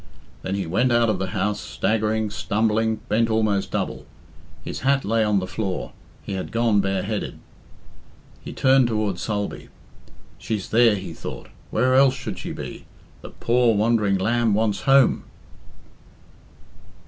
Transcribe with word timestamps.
Then 0.41 0.55
he 0.55 0.65
went 0.65 0.91
out 0.91 1.11
of 1.11 1.19
the 1.19 1.27
house, 1.27 1.59
staggering, 1.61 2.31
stumbling, 2.31 2.95
bent 3.07 3.29
almost 3.29 3.69
double. 3.69 4.07
His 4.63 4.79
hat 4.79 5.05
lay 5.05 5.23
on 5.23 5.37
the 5.37 5.45
floor; 5.45 5.91
he 6.23 6.33
had 6.33 6.51
gone 6.51 6.81
bareheaded. 6.81 7.37
He 8.43 8.51
turned 8.51 8.87
towards 8.87 9.21
Sulby. 9.21 9.69
"She's 10.39 10.69
there," 10.69 10.95
he 10.95 11.13
thought 11.13 11.49
"Where 11.69 11.93
else 11.93 12.15
should 12.15 12.39
she 12.39 12.51
be? 12.51 12.85
The 13.21 13.29
poor, 13.29 13.75
wandering 13.75 14.17
lamb 14.17 14.55
wants 14.55 14.81
home." 14.81 15.25